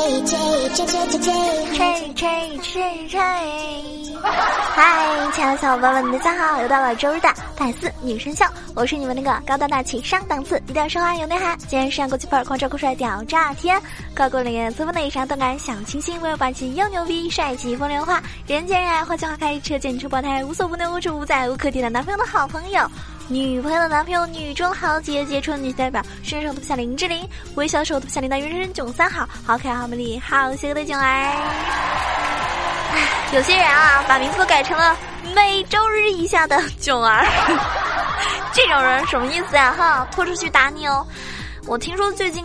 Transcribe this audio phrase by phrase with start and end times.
[0.00, 0.22] 吹
[2.14, 4.09] 吹吹吹！
[4.22, 6.60] 嗨，亲爱的小伙伴们，大家好！
[6.62, 13.80] 又到了周日的百思女神秀，我是你们那个高大大气上档次、一定要说话有内涵、既然是国际范儿、狂拽酷帅屌炸天、
[14.14, 22.86] 高过脸颜、粗风内伤、动感小清新、温柔霸气又牛逼、帅气风流话、人见人爱、花见花开、车见车爆胎、无所不能、无处不在、无可替代男朋友的好朋友。
[23.28, 32.19] 女朋友的男朋友，女中豪杰，杰出女代表，身手特像林志玲，微笑手特像林的原生囧三好，好可爱，好美丽，好邪恶的囧儿。
[33.32, 34.96] 有些人啊，把名字都改成了
[35.34, 37.24] 每周日以下的囧儿，
[38.52, 39.74] 这种人什么意思呀？
[39.76, 41.06] 哈，拖出去打你哦！
[41.66, 42.44] 我听说最近。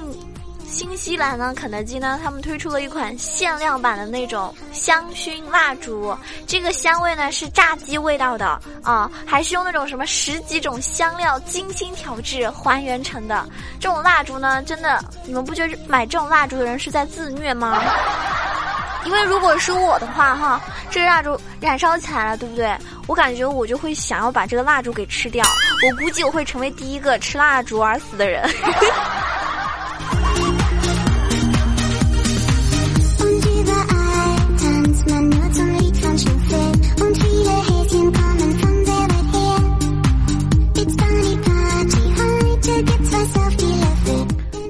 [0.68, 6.14] 新西兰呢，肯德基呢，他们推出了一款限量版的那种香薰蜡烛，
[6.46, 13.48] 这个香味呢是炸鸡味道的啊，还是用那种什么十几种香料精心调制还原成的。
[13.80, 17.82] 这种蜡烛呢，真的，你们不觉得买这种蜡烛的人是在自虐吗？
[19.06, 22.76] 因为如果是我的话，哈，这个蜡烛燃烧起来了，对不对？
[23.08, 25.46] 我感觉我就会想要把这个蜡烛给吃掉，
[25.88, 28.44] 我估计我会成为第一个吃蜡烛而死的人。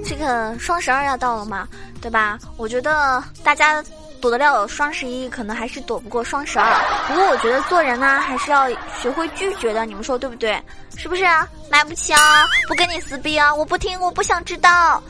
[0.04, 1.68] 这个双十二要到了嘛，
[2.02, 2.38] 对吧？
[2.58, 3.84] 我觉得大家
[4.22, 6.74] 躲得了双十一，可能还是躲不过双十二。
[7.08, 8.68] 不过我觉得做人呢，还是要
[9.00, 9.86] 学会拒绝的。
[9.86, 10.62] 你们说对不对？
[10.98, 11.48] 是不是啊？
[11.70, 13.54] 买不起啊，不跟你撕逼啊！
[13.54, 15.02] 我不听，我不想知道。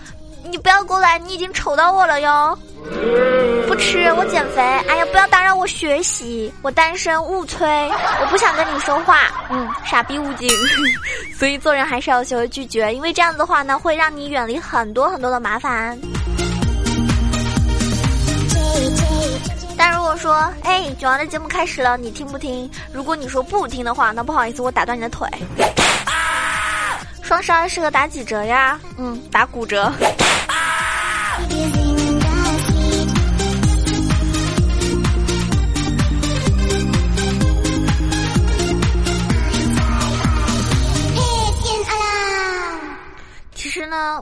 [0.47, 2.57] 你不要过来，你已经丑到我了哟。
[3.67, 4.61] 不吃，我减肥。
[4.61, 7.67] 哎呀，不要打扰我学习，我单身勿催。
[8.21, 9.21] 我不想跟你说话。
[9.49, 10.49] 嗯，傻逼勿近。
[11.37, 15.99] 所以做人还是要学会拒绝，因为这样子的话呢，会让你远离很多很多的麻烦。
[20.17, 22.69] 说，哎，九儿的节目开始了，你听不听？
[22.91, 25.27] 如果你说不听的话，那不好意思，我打断你的腿。
[27.21, 28.79] 双十二适合打几折呀？
[28.97, 29.83] 嗯，打骨折。
[30.47, 31.39] 啊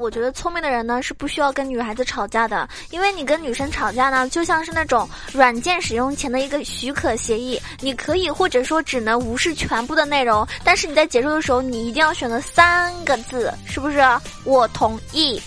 [0.04, 14.04] 我觉得聪明的人呢是不需要跟女孩子吵架的，因为你跟女生吵架呢，就像是那种软件使用前的一个许可协议，你可以或者说只能无视全部的内容，但是你在结束的时候，你一定要选择三个字，是不是？
[14.44, 15.42] 我同意，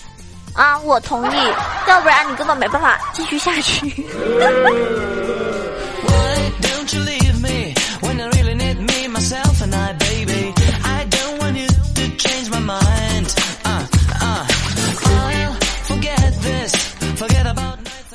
[0.55, 1.35] 啊，我同意，
[1.87, 3.93] 要不然你根本没办法继续下去。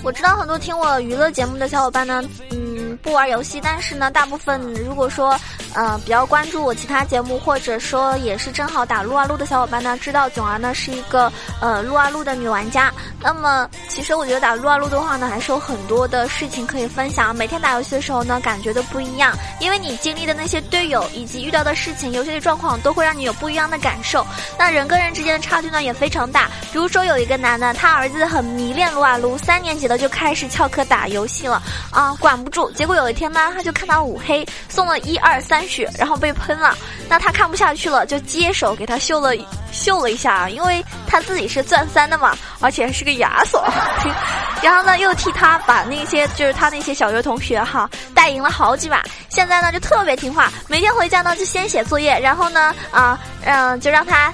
[0.03, 5.39] 我知道很多听我娱乐节目的小伙伴呢，嗯，不玩游戏，但是呢，大部分如果说。
[5.75, 12.93] 呃，比较关注我其他节目，或者说也是正好打撸啊撸的小伙伴呢，知道囧儿呢是一个呃撸啊撸的女玩家。
[13.23, 17.35] 那么，其实我觉得打撸啊撸的话呢，还是有很多的事情可以分享。
[17.35, 24.27] 每天打游戏的时候呢，感觉都不一样，因为你经历的那些队友以及遇到的事情、游戏的状况，都会让你有不一样的感受。
[24.59, 26.51] 那人跟人之间的差距呢，也非常大。
[26.71, 32.71] 比如说有一个男的，他儿子很迷恋撸啊撸，三年级的就开始翘课打游戏了啊，管不住。
[32.73, 35.62] 结果有一天呢，他就看到五黑送了一二三。
[35.67, 36.77] 血，然后被喷了，
[37.09, 39.33] 那他看不下去了，就接手给他秀了
[39.73, 43.65] 秀了一下，因为他自己是钻三的嘛，而且还是个亚索，
[44.63, 54.33] 然后呢又替他把那些就是他那些小学同学哈带赢了好几把，现在呢就特别听话，每天回家呢就先写作业，然后呢啊嗯就让他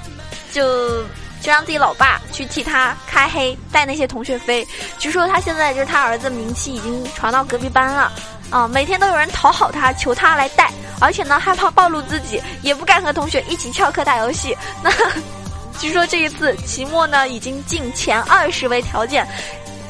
[0.52, 1.02] 就
[1.40, 4.66] 就让自己老爸去替他开黑带那些同学飞，
[4.98, 8.12] 据说他现在就是他儿子名气已经传到隔壁班了。
[8.50, 14.56] 啊，每天都有人讨好他，求他来带，而且呢，害怕暴露自己，也不敢和同学一起翘课打游戏。
[14.82, 14.90] 那
[15.78, 19.26] 据说这一次期末呢，已经进前二十为条件，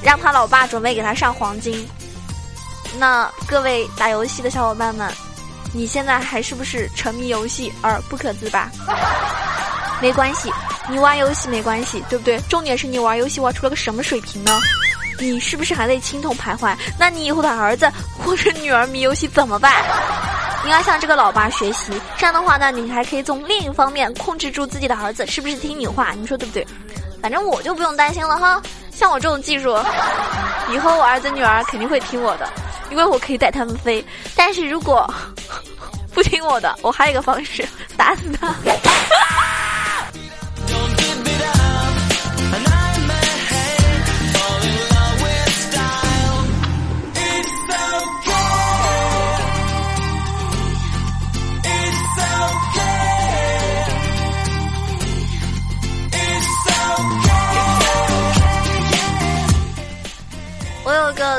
[0.03, 1.89] 让他老爸准备给他上黄金。
[2.99, 5.11] 那各位打游戏的小伙伴们，
[5.73, 8.71] 你现在还是不是沉迷游戏而不可自拔？
[10.01, 10.53] 没关系，
[10.89, 12.41] 你玩游戏没关系，对不对？
[12.49, 14.59] 重点是你玩游戏玩出了个什么水平呢？
[15.19, 16.77] 你是不是还在青铜徘徊？
[16.99, 17.91] 那你以后的儿子
[18.25, 19.73] 或者女儿迷游戏怎么办？
[20.65, 26.13] 你要向这个老爸学习，这样的话呢，你还可以从另一方面控制住自己的儿子是不是听你话？
[26.19, 26.67] 你说对不对？
[27.23, 28.61] 反正我就不用担心了哈。
[28.91, 29.77] 像我这种技术，
[30.73, 32.49] 以后我儿子女儿肯定会听我的，
[32.91, 34.05] 因为我可以带他们飞。
[34.35, 35.09] 但是如果
[36.13, 37.67] 不听我的，我还有一个方式，
[37.97, 38.53] 打死他。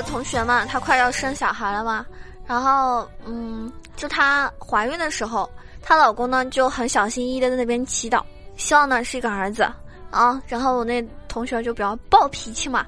[0.04, 2.06] 同学嘛，她快要生小孩了嘛，
[2.46, 5.50] 然后嗯，就她怀孕的时候，
[5.82, 8.22] 她老公呢就很小心翼翼的在那边祈祷，
[8.58, 9.64] 希望呢是一个儿子
[10.12, 10.42] 啊。
[10.48, 12.86] 然后我那同学就比较暴脾气嘛，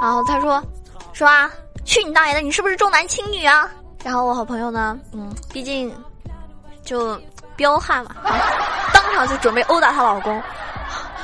[0.00, 0.62] 然后他说，
[1.12, 1.50] 说啊，
[1.84, 3.70] 去你大爷的，你是不是重男轻女啊？
[4.02, 5.92] 然后我好朋友呢，嗯，毕竟
[6.84, 7.20] 就
[7.56, 8.14] 彪悍嘛，
[8.94, 10.42] 当场就准备殴打她老公。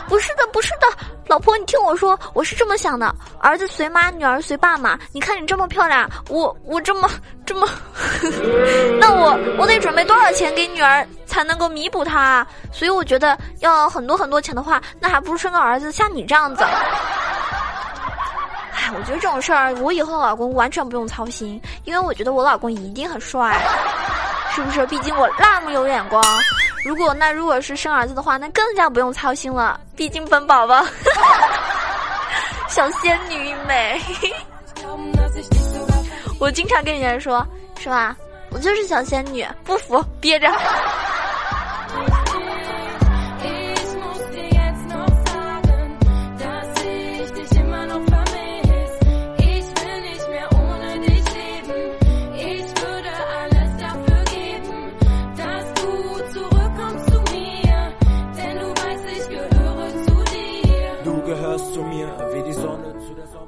[0.09, 0.87] 不是的，不是的，
[1.27, 4.99] 老婆，你听我说，我是这么想的，儿子随妈，女儿随爸嘛。
[5.13, 7.11] 你看你这么漂亮，我我这么
[7.45, 7.69] 这么，
[9.01, 12.47] 那我我得准备多少钱给女儿才能够弥补她啊？
[12.73, 16.63] 所以我觉得要很多很多钱的话，那还不如生个儿子，像你这样子。
[16.63, 16.71] 哎，
[18.95, 23.61] 我觉得这种事儿，我以后的老公完全不用操心，因为我觉得我老公一定很帅，
[24.55, 24.87] 是不是？
[24.87, 26.23] 毕竟我那么有眼光。
[26.87, 29.81] 如果那如果是生儿子的话，那更加不用操心了。
[29.97, 30.85] 毕竟本宝宝，
[32.71, 34.01] 小仙女美。
[36.39, 37.45] 我经常跟人家说，
[37.81, 38.17] 是吧？
[38.51, 40.49] 我就是小仙女，不服憋着。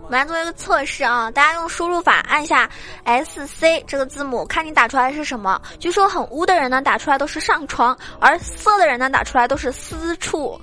[0.08, 1.30] 我们来做一个测试啊！
[1.30, 2.66] 大家用输入法按一下
[3.04, 5.60] S C 这个字母，看你打出来是什么。
[5.78, 10.58] 据说很污的人呢，打出来都是上床；而色的人呢，打出来都是私处。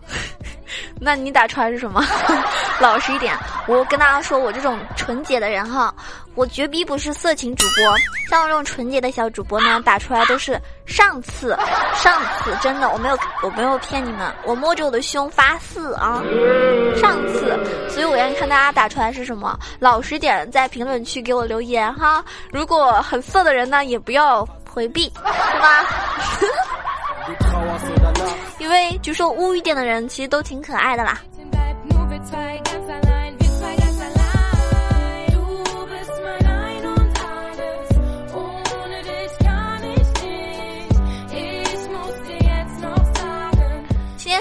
[1.00, 2.04] 那你打出来是什么？
[2.80, 3.36] 老实一点，
[3.68, 5.94] 我跟大家说，我这种纯洁的人哈，
[6.36, 7.98] 我绝逼不是色情主播。
[8.30, 11.58] 像我这种纯洁的小主播呢，打出来都是上次，
[11.96, 16.22] 上次真的，我没有，我没有骗你们，我摸着我的胸发誓啊，
[16.98, 17.58] 上次。
[17.90, 22.24] 所以我愿意看大家打出来是什么，老实点，在评论区给我留言哈。
[22.52, 25.86] 如果很色的人呢，也不要回避，是吧？
[28.60, 31.22] 因为据说污一点的人其实都挺可爱的啦。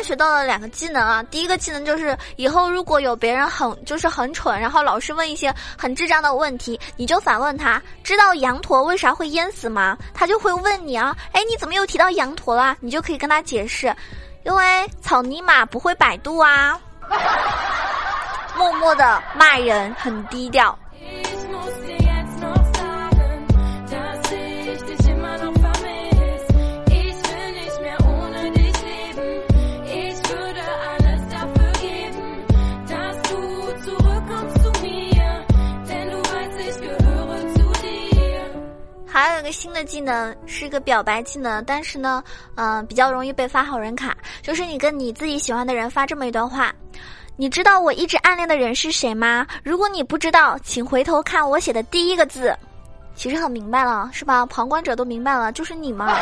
[0.05, 1.23] 学到了两个技能啊！
[1.25, 9.97] 第一个技能就是以后如果有别人很就是很蠢，然后老是问一些很智障的问题，你就反问他：知道羊驼为啥会淹死吗？
[10.12, 12.77] 他就会问你啊，哎，你怎么又提到羊驼了？
[12.81, 13.95] 你就可以跟他解释，
[14.45, 16.79] 因为草泥马不会百度啊。
[18.56, 20.79] 默默的骂人，很低调。
[39.55, 42.23] 新的技能，是一个表白技能，但是呢，
[42.56, 44.15] 嗯，比较容易被发好人卡。
[44.43, 46.73] 就是你跟你自己喜欢的人发这么一段话：
[47.37, 49.46] 你知道我一直暗恋的人是谁吗？
[49.63, 52.55] 如果你不知道，请回头看我写的第一个字。
[53.15, 54.44] 其实很明白了，是吧？
[54.46, 56.19] 旁观者都明白了，就是你嘛。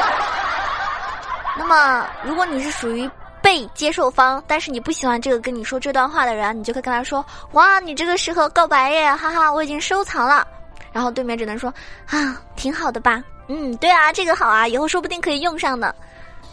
[1.59, 3.11] 那么，如果你是属于
[3.41, 10.47] 被接受方，但是你不喜欢这个跟你说这段话的人，你就可以跟他说：哇，你这个适合告白耶，哈哈，我已经收藏了。
[10.93, 11.73] 然后对面只能说
[12.07, 13.23] 啊，挺好的吧？
[13.49, 15.95] 嗯，对啊，这个好啊，以后说不定可以用上呢。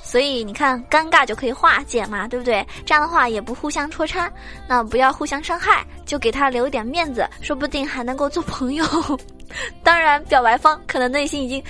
[0.01, 2.65] 所以你看，尴尬就可以化解嘛，对不对？
[2.83, 4.31] 这样的话也不互相戳穿，
[4.67, 8.83] 那不要互相伤害，就给他留一点面子，说不定还能够做朋友。
[9.83, 11.63] 当然，表白方可能内心已经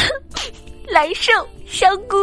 [0.88, 1.32] 来受
[1.66, 2.16] 香菇。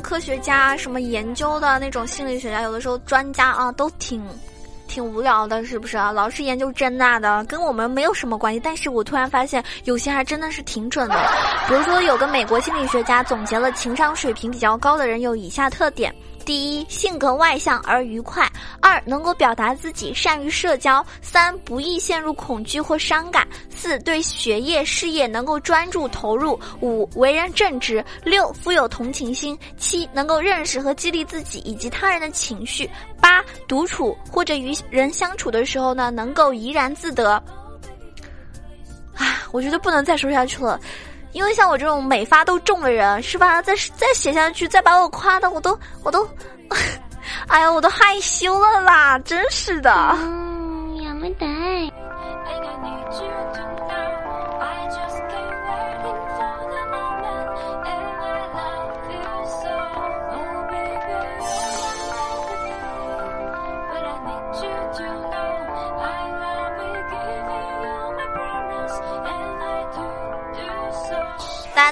[0.00, 4.22] 科学家、什么研究的那种心理学家，有的时候专家啊，都挺。
[4.88, 6.10] 挺无聊的，是不是啊？
[6.10, 8.58] 老是研究这那的，跟我们没有什么关系。
[8.58, 11.14] 但是我突然发现，有些还真的是挺准的。
[11.68, 16.12] 比如说，有个美国心理学家总结了情商水平比较高的人有以下特点。
[16.44, 18.44] 第一，性格外向而愉快；
[18.80, 32.86] 二，能够表达自己，善于社交；三，不易陷入恐惧或伤感；四，对学业事业能够专注投入；五，为人正直；六，富有同情心；七，能够认识和激励自己以及他人的情绪；
[33.20, 37.42] 八，独处或者与人相处的时候呢，能够怡然自得。
[39.14, 40.80] 唉，我觉得不能再说下去了。
[41.32, 43.60] 因为像我这种每发都中的人，是吧？
[43.62, 46.28] 再再写下去，再把我夸的，我都我都，
[47.48, 49.18] 哎呀，我都害羞了啦！
[49.20, 49.92] 真是的。
[50.18, 50.96] 嗯，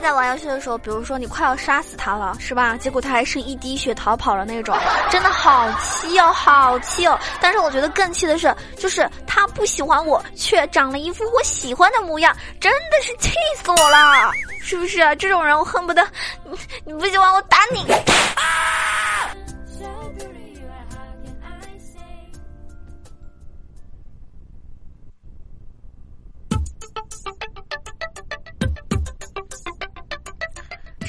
[0.09, 2.79] 在玩游戏的时候，比如说你快要杀死他了，是吧？
[2.79, 4.75] 结果他还剩一滴血逃跑了那种，
[5.11, 7.19] 真的好气哦，好气哦！
[7.43, 15.15] 但是我觉得更气的是，就是他不喜欢我，却长了一副我喜欢的模样，真的是气死我了，是不是？
[15.17, 16.03] 这种人我恨不得，
[16.43, 17.83] 你你不喜欢我打你。
[17.93, 18.58] 啊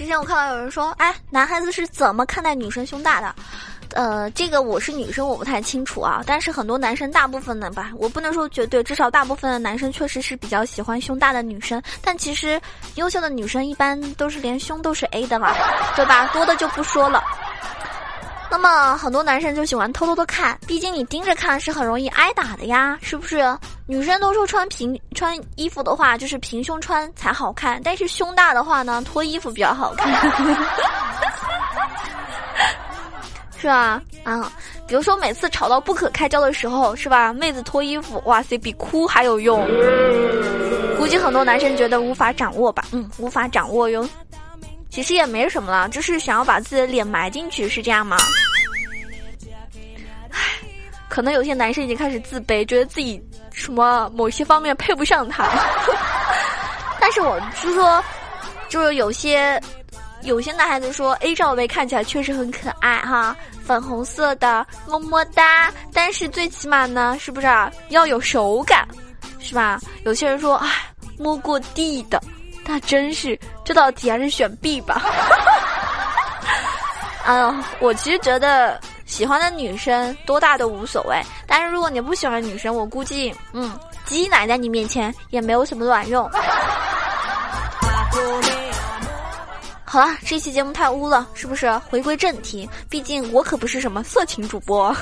[0.09, 3.35] 前我看到有人说，哎，男孩子是怎么看待女生胸大的？
[3.93, 6.21] 呃，这个我是女生，我不太清楚啊。
[6.25, 11.81] 但是很多男生，大部分的吧，我不能说绝对，至少大部分的男生确实是比较喜欢胸大的女生。
[12.03, 12.59] 但其实，
[12.95, 15.53] 优秀的女生一般都是连胸都是 A 的嘛，
[15.95, 16.27] 对吧？
[16.33, 17.23] 多的就不说了。
[18.51, 23.43] 那么很多男生就喜欢偷偷的看，毕竟你盯着看是很容易挨打的呀，是不是？
[23.85, 30.11] 女生都说穿平穿衣服的话就是平胸穿才好看，但是胸大的话呢，脱衣服比较好看，
[33.59, 34.01] 是吧？
[34.23, 34.51] 啊，
[34.87, 37.31] 比如说每次吵到不可开交的时候，是吧？
[37.31, 39.67] 妹子脱衣服，哇塞，比哭还有用。
[40.97, 44.07] 估计很多男生觉得无法掌握吧，嗯，无法掌握哟。
[44.99, 48.17] 其实也没什么了，就是想要把自己的脸埋进去，是这样吗？
[50.29, 50.37] 唉，
[51.07, 55.49] 可能有些男生已经开始自卑，觉得自己什么某些方面配不上他。
[56.99, 58.03] 但是我是说，
[58.67, 59.57] 就是有些
[60.23, 65.73] 有些男孩子说 A 罩杯看起来确实很可爱哈，粉红色的么么哒。
[65.93, 67.71] 但是最起码呢，是不是啊？
[67.87, 68.85] 要有手感，
[69.39, 69.79] 是吧？
[70.03, 70.67] 有些人说，唉，
[71.17, 72.21] 摸过地的。
[72.71, 73.35] 那真是，
[73.65, 75.01] 这道题还是选 B 吧。
[77.25, 86.29] 嗯，我其实觉得喜欢的女生多大都无所谓，但是如果你不喜欢女生，我估计，嗯，鸡奶在你面前也没有什么卵用。
[89.83, 91.75] 好了，这期节目太污了，是不是？
[91.89, 94.95] 回归正题，毕竟我可不是什么色情主播。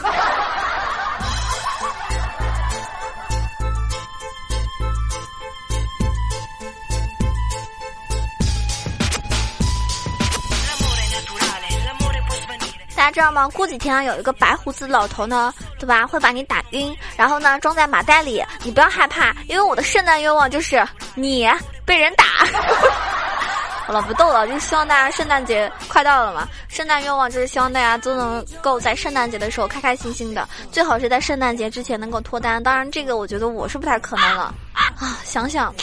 [13.08, 13.48] 家知道吗？
[13.50, 16.06] 过几天啊，有一个白胡子老头呢，对吧？
[16.06, 18.44] 会把你打晕，然后呢装在麻袋里。
[18.64, 20.86] 你不要害怕，因为我的圣诞愿望就是
[21.16, 21.50] 你
[21.86, 22.26] 被人打。
[23.88, 26.46] 好了，不逗了，就希望大家圣诞节快到了嘛。
[26.68, 32.62] 圣诞愿望就是希望大家都能够在圣诞节的时候开开心心的，最好是在圣诞节之前能够脱单。
[32.62, 34.92] 当然，这个我觉得我是不太可能了啊。
[35.24, 35.74] 想想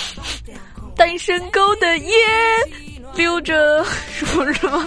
[0.95, 2.11] 单身狗的烟
[3.15, 4.87] 留着，说什么？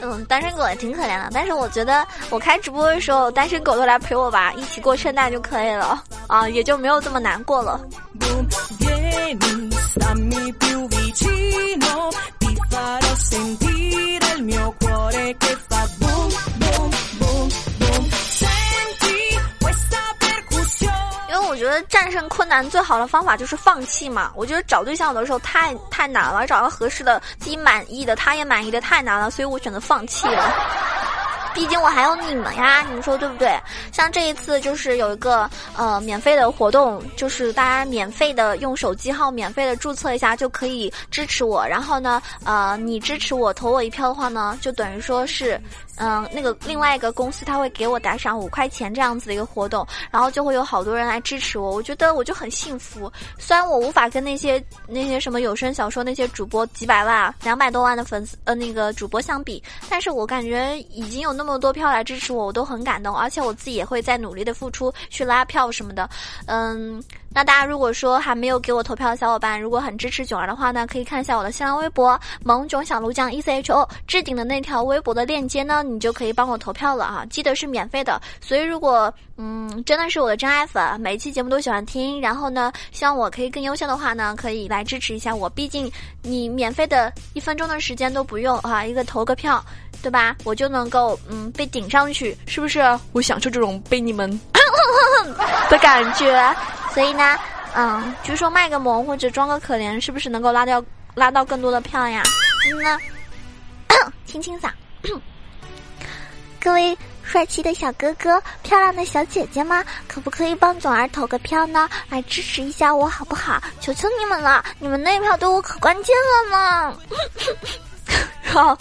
[0.00, 7.80] 嗯，单身狗也挺可怜的，但是我觉得我开直播的时候，单身狗都来陪我吧，一起过圣诞就可以了啊，也就没有这么难过了。
[22.38, 24.30] 困难最好的方法就是放弃嘛。
[24.36, 30.97] 我觉得找对象有的时候太太难了，找到合适的、自己满意的、他也满意的太难了，所以我选择放弃了。
[31.54, 33.58] 毕竟我还有你们呀，你们说对不对？
[33.92, 41.66] 像这一次就是有一个呃免费的活动，就是大家免费的用手机号免费的注册一下就可以支持我。
[41.66, 45.60] 然后呢，呃，你支持我投我一票的话呢，就等于说是。
[46.00, 53.12] 嗯，那个另外一个公司他会给我打赏五块钱这样子的一个活动，然后就会有好多人来支持我，我觉得我就很幸福。
[53.36, 66.10] 虽然我无法跟那些那些什么有声小说那些主播几百万、两百多万的粉丝呃那个主播相比，但是我感觉已经有那么多票来支持我，我都很感动，而且我自己也会在努力的付出去拉票什么的，
[66.46, 67.00] 嗯。
[67.30, 77.24] 那大家如果说还没有给我投票的小伙伴，如果很支持囧儿的话呢，可以看一下我的新浪微博“萌囧小鹿酱 E C H O” 置顶的那条微博的链接呢，你就可以帮我投票了哈。
[77.26, 85.48] 记得是免费的，所以如果嗯真的是我的真爱粉，每一期节目都喜欢听，然后呢希望我可以更优秀的话呢，可以来支持一下我。
[85.50, 85.90] 毕竟
[86.22, 89.62] 你免费的一分钟的时间都不用啊，一个投个票，
[90.02, 90.34] 对吧？
[90.44, 92.80] 我就能够嗯被顶上去，是不是？
[93.12, 94.28] 我享受这种被你们
[95.68, 96.56] 的感觉。
[96.98, 97.38] 所以呢，
[97.76, 102.24] 嗯，据说卖个萌或者装个可怜，是不是能够拉掉拉到更多的票呀？
[102.66, 102.98] 嗯呢，
[104.26, 104.68] 清清嗓。
[106.60, 111.88] 各位帅气的小哥哥、漂亮的小姐姐们，可不可以帮总儿投个票呢？
[112.10, 113.62] 来支持一下我好不好？
[113.80, 116.12] 求求你们了，你们那一票对我可关键
[116.50, 116.98] 了呢。
[118.52, 118.76] 好。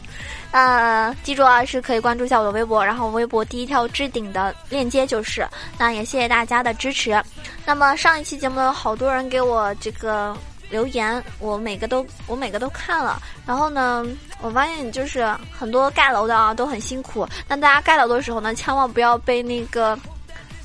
[0.52, 5.46] 呃，记住啊，是可以关注一下我的微博，然后微博第一条置顶的链接就是。
[5.78, 7.22] 那也谢谢大家的支持。
[7.66, 10.36] 那么上一期节目有好多人给我这个
[10.70, 13.22] 留言，我每个都 我每个都看了。
[13.46, 14.06] 然后呢，
[14.42, 17.28] 我发现就是很多盖楼的啊都很辛苦。
[17.48, 20.00] 那大家盖楼的时候呢，千万不要被那个，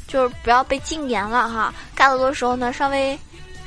[0.06, 1.74] 就是不要被禁言了哈。
[1.94, 3.18] 盖楼的时候呢，稍微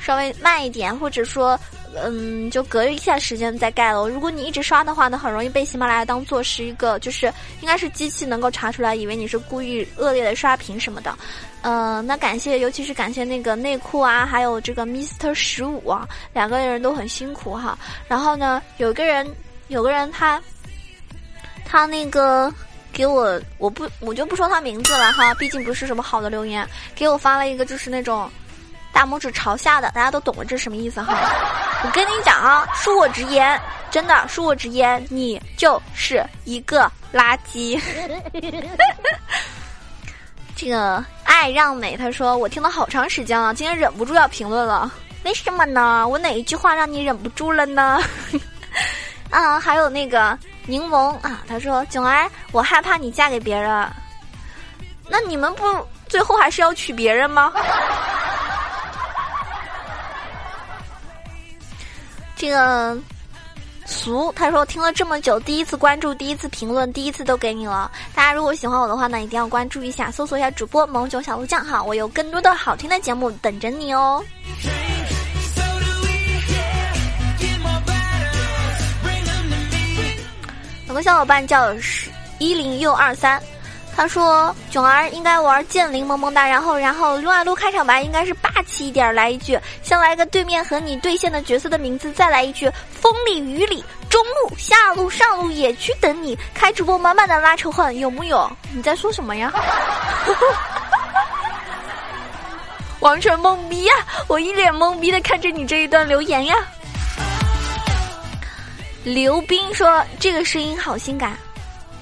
[0.02, 1.60] 稍微慢一点，或者说。
[2.04, 4.08] 嗯，就隔一下时间再盖楼。
[4.08, 11.18] 如果你一直刷的话呢，很容易被喜马拉雅当做是一个，就是应该是机器能够查出来，以为你是故意恶劣的刷屏什么的。
[11.62, 17.78] 嗯，那感谢，尤其是感谢那个内裤啊，还有这个 Mister 十五啊，两个人都很辛苦哈。
[18.08, 19.28] 然后呢，有个人，
[19.70, 20.42] 有个人他，
[21.66, 22.54] 他那个
[22.92, 28.30] 给我，我不，我就不说他名字了哈，毕竟不是什么好的留言，给我发了一个就是那种。
[28.96, 31.14] 大拇指朝下的，大家都懂了，这什么意思哈？
[31.84, 33.60] 我跟你讲啊，恕我直言，
[33.92, 37.78] 真的恕我直言，你就是一个垃圾。
[40.56, 44.90] 这个爱让美，他说我听了好长时间了，今天忍不住要评论了。
[45.26, 46.08] 为什么呢？
[46.08, 48.00] 我哪一句话让你忍不住了呢？
[49.30, 53.86] 啊，还有那个柠檬啊，他说囧儿，我害怕你嫁给别人。
[55.10, 57.52] 那你们不最后还是要娶别人吗？
[62.36, 62.98] 这个
[63.86, 67.90] 俗，他说听了这么久，第一次关注，第一次评论，第一次都给你了。
[68.14, 74.24] 大家如果喜欢我的话呢，一定要关注一下，搜索一下主播萌囧小鹿酱哈，我有更多的好听的节目等着你哦。
[80.88, 83.42] 有个小伙伴叫是一零又二三。
[83.98, 98.52] 他说：“囧儿应该玩剑灵萌萌哒，然后然后撸啊撸开场白应该是霸气一点，来一句，先来个对面和你对线的角色的名字，再来一句风里雨里中路下路上路野区等你，开直播满满的拉仇恨，有木有？
[98.76, 99.54] 你在说什么呀？
[103.00, 103.94] 王晨懵逼呀！
[104.28, 106.56] 我一脸懵逼的看着你这一段留言呀。”
[109.06, 111.38] 刘斌说：“这个声音好性感，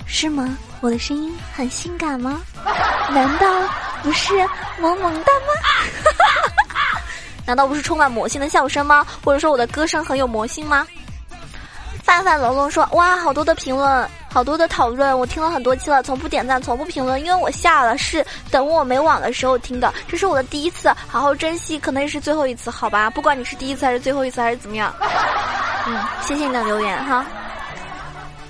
[0.08, 2.42] 是吗？”我的声音很性感吗？
[3.10, 3.48] 难道
[4.04, 4.34] 不是
[4.82, 5.54] 萌萌哒吗？
[7.48, 9.08] 难道不是充满魔性的笑声吗？
[9.24, 10.86] 或者说我的歌声很有魔性吗？
[12.04, 23.10] 范范龙龙说：哇，好多的评论，好多的讨论，我听了很多期了，从不点赞，从不评论，因为我下了，是等我没网的时候听的，这是我的第一次，好好珍惜，可能也是最后一次，好吧？
[23.10, 24.94] 不管你是第一次还是最后一次还是怎么样，
[25.88, 27.26] 嗯，谢谢你的留言哈，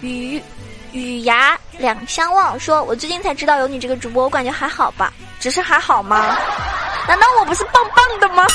[0.01, 0.41] 雨。
[0.93, 6.35] 雨牙两相望说：“我最近才知道有你这个主播，我感觉还好吧，只是还好吗？
[7.07, 8.45] 难道我不是棒棒的吗？”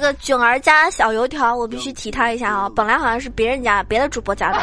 [0.00, 2.70] 这个囧儿家小油条，我必须提他一下啊！
[2.74, 4.58] 本来好像是别人家别的主播家的。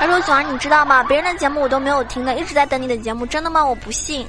[0.00, 1.00] 他说：“囧儿，你知道吗？
[1.04, 3.24] 别人的节目我都没有听的，一直在等你的节目。
[3.24, 3.64] 真的吗？
[3.64, 4.26] 我不信。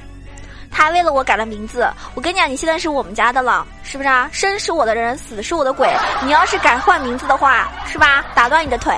[0.70, 1.90] 他还为了我改了名字。
[2.14, 4.30] 我跟你讲，你现在是我们家的了，是不是啊？
[4.30, 5.92] 生是我的人，死是我的鬼。
[6.22, 8.24] 你要是敢换名字的话，是吧？
[8.32, 8.96] 打断你的腿。”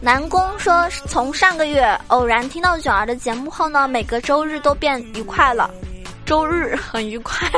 [0.00, 5.70] 南宫说，从上个月偶然听到九儿的节目后呢，每个周日都变愉快了，
[6.26, 7.48] 周日很愉快。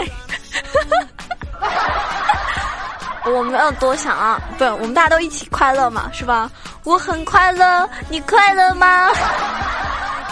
[3.24, 6.50] 我没有多想啊，不，我们大家都一起快乐嘛，是吧？
[6.85, 9.11] 我很快乐，你快乐吗？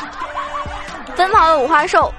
[1.17, 2.13] 奔跑的五花兽。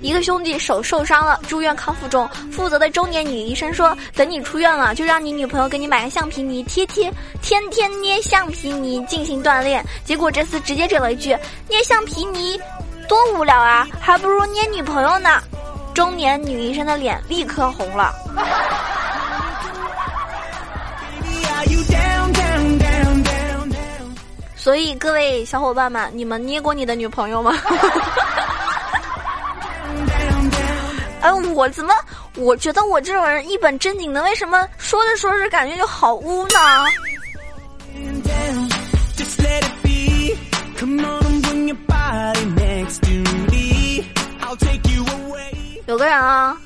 [0.00, 2.28] 一个兄弟手受伤了，住院康复中。
[2.52, 7.12] 负责的中年女医生说：“等你出院了，就让你女朋友给你买个橡皮泥贴贴，
[7.42, 11.36] 天天捏橡皮泥进行锻炼。”结果这次直接整了一句
[11.68, 12.60] ：“捏橡皮泥
[13.08, 15.40] 多无聊啊，还不如捏女朋友呢。”
[15.94, 18.14] 中年女医生的脸立刻红了。
[24.56, 27.52] 所以各位小伙伴们，你们捏过你的女朋友吗？
[31.20, 31.92] 哎，我怎么？
[32.36, 36.58] 我觉得我这种人一本正经的，为什么说着说着感觉就好污呢？
[45.98, 46.56] 个人啊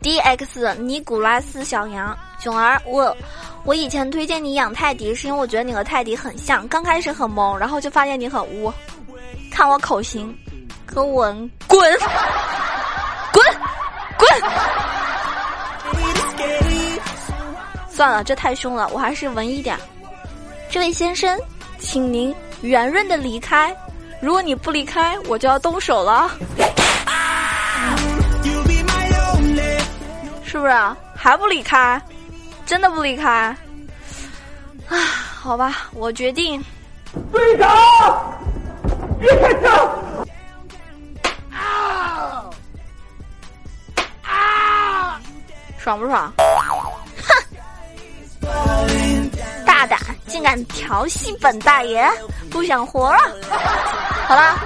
[0.00, 3.14] ，D X 尼古拉斯小羊囧儿，我
[3.64, 8.72] 我以前推荐你养泰迪，是因为我觉得你和泰迪很像，刚开始很萌，然后就发现你很污。
[9.50, 10.34] 看我口型，
[10.86, 11.26] 可我
[11.66, 11.98] 滚
[13.32, 13.40] 滚！
[17.90, 19.76] 算了，这太凶了，我还是文一点。
[20.70, 21.38] 这位先生，
[21.78, 23.76] 请您圆润的离开。
[24.20, 26.30] 如果你不离开，我就要动手了。
[30.48, 30.72] 是不是？
[31.14, 32.00] 还不离开？
[32.64, 33.54] 真的不离开？
[34.88, 34.96] 啊，
[35.38, 36.64] 好吧，我决定。
[37.30, 37.70] 队长，
[39.20, 39.70] 别开枪！
[41.52, 42.48] 啊
[44.22, 45.20] 啊
[45.76, 46.32] 爽不爽？
[47.26, 47.28] 哼！
[49.66, 52.10] 大胆，竟敢调戏本大爷，
[52.50, 53.18] 不想活了？
[54.26, 54.58] 好了。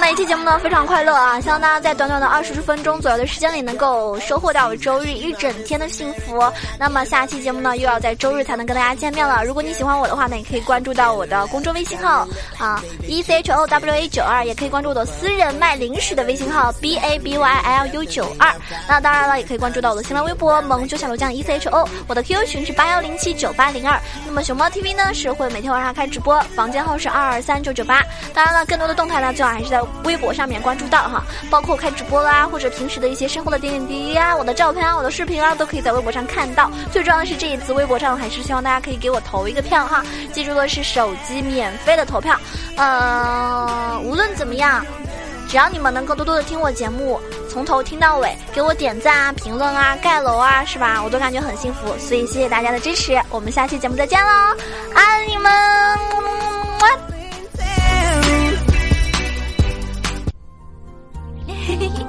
[0.00, 1.40] 每一期节目呢非常快乐啊！
[1.40, 6.40] 希望大家在短短的二十分钟左右的时间里能够收获到周日一整天的幸福。
[6.78, 9.44] 那么下期节目呢又要在周日才能跟大家见面了。
[9.44, 12.26] 如果你喜欢我的话呢，也可以关注到我的公众微信号
[12.58, 18.54] 啊，e c h o w a 九二，也可以关注我的私人卖零食的微信号 b a b y l u 九二。
[18.88, 24.00] 那当然了，也可以关注到我的新浪微博萌九小楼酱 e c h o，我的 QQ 群是八幺零七九八零二。
[24.24, 28.00] 那么熊猫 TV 呢是会每天晚上开直播，房间号是二二三九九八。
[28.32, 29.82] 当然了，更多的动态呢最好还是在。
[30.04, 36.70] 微博上面关注到哈，包括开直播啦，或者平时的一些生活的点点滴滴啊，我的照片啊，我的视频啊，都可以在微博上看到。
[36.92, 42.38] 最重要的是这一次微博上还是希望大家可以给我投一个票哈，记住的是手机免费的投票。
[42.76, 44.84] 呃，无论怎么样，
[45.48, 47.20] 只要你们能够多多的听我节目，
[47.50, 51.02] 从头听到尾，给我点赞啊、评论啊、盖楼啊，是吧？
[51.02, 51.96] 我都感觉很幸福。
[51.98, 54.56] 所以谢谢大家的支持，我们下期节目再见喽，
[54.94, 56.57] 爱你们。